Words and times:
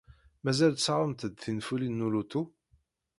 Mazal 0.43 0.73
tessaɣemt-d 0.73 1.35
tinfulin 1.43 1.99
n 2.03 2.05
uluṭu? 2.05 2.43